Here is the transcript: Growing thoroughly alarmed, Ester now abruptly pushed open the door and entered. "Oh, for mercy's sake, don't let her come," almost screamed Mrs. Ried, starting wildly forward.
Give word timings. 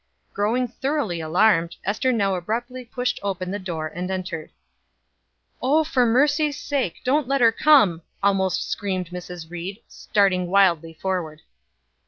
Growing 0.33 0.67
thoroughly 0.67 1.21
alarmed, 1.21 1.75
Ester 1.85 2.11
now 2.11 2.33
abruptly 2.33 2.83
pushed 2.83 3.19
open 3.21 3.51
the 3.51 3.59
door 3.59 3.85
and 3.85 4.09
entered. 4.09 4.49
"Oh, 5.61 5.83
for 5.83 6.07
mercy's 6.07 6.59
sake, 6.59 6.95
don't 7.03 7.27
let 7.27 7.39
her 7.39 7.51
come," 7.51 8.01
almost 8.23 8.67
screamed 8.67 9.11
Mrs. 9.11 9.51
Ried, 9.51 9.77
starting 9.87 10.47
wildly 10.47 10.95
forward. 10.95 11.41